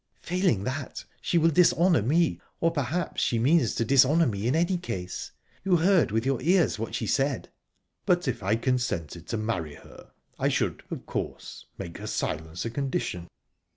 [0.23, 4.75] "Failing that, she will dishonour me or perhaps she means to dishonour me in any
[4.79, 5.31] case.
[5.63, 7.51] You heard with your ears what she said."
[8.07, 10.09] "But if I consented to marry her
[10.39, 13.27] I should, of course, make her silence a condition."